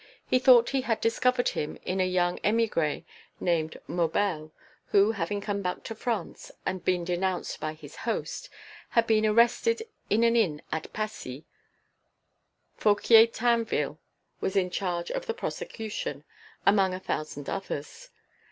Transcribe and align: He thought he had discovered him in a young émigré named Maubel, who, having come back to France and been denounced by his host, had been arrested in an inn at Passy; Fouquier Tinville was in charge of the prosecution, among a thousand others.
He 0.25 0.39
thought 0.39 0.71
he 0.71 0.81
had 0.81 0.99
discovered 0.99 1.49
him 1.49 1.77
in 1.85 2.01
a 2.01 2.07
young 2.07 2.39
émigré 2.39 3.03
named 3.39 3.79
Maubel, 3.87 4.49
who, 4.87 5.11
having 5.11 5.41
come 5.41 5.61
back 5.61 5.83
to 5.83 5.93
France 5.93 6.51
and 6.65 6.83
been 6.83 7.03
denounced 7.05 7.59
by 7.59 7.73
his 7.75 7.97
host, 7.97 8.49
had 8.89 9.05
been 9.05 9.27
arrested 9.27 9.83
in 10.09 10.23
an 10.23 10.35
inn 10.35 10.63
at 10.71 10.91
Passy; 10.91 11.45
Fouquier 12.77 13.27
Tinville 13.27 13.99
was 14.39 14.55
in 14.55 14.71
charge 14.71 15.11
of 15.11 15.27
the 15.27 15.35
prosecution, 15.35 16.23
among 16.65 16.95
a 16.95 16.99
thousand 16.99 17.47
others. 17.47 18.09